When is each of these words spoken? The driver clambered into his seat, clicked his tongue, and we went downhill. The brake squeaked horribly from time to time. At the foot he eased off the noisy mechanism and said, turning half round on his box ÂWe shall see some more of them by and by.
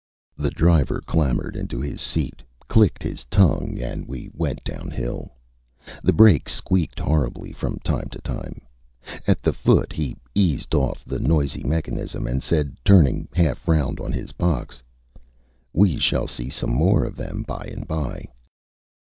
The 0.35 0.49
driver 0.49 0.99
clambered 1.01 1.55
into 1.55 1.79
his 1.79 2.01
seat, 2.01 2.41
clicked 2.67 3.03
his 3.03 3.23
tongue, 3.25 3.77
and 3.79 4.07
we 4.07 4.31
went 4.33 4.63
downhill. 4.63 5.29
The 6.01 6.11
brake 6.11 6.49
squeaked 6.49 6.97
horribly 6.99 7.51
from 7.51 7.77
time 7.83 8.09
to 8.09 8.19
time. 8.21 8.61
At 9.27 9.43
the 9.43 9.53
foot 9.53 9.93
he 9.93 10.17
eased 10.33 10.73
off 10.73 11.05
the 11.05 11.19
noisy 11.19 11.61
mechanism 11.63 12.25
and 12.25 12.41
said, 12.41 12.75
turning 12.83 13.27
half 13.35 13.67
round 13.67 13.99
on 13.99 14.11
his 14.11 14.31
box 14.31 14.81
ÂWe 15.75 16.01
shall 16.01 16.25
see 16.25 16.49
some 16.49 16.71
more 16.71 17.03
of 17.03 17.15
them 17.15 17.43
by 17.47 17.65
and 17.65 17.87
by. 17.87 18.25